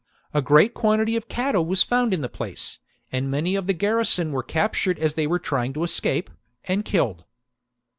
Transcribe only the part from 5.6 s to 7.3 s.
to escape, and killed.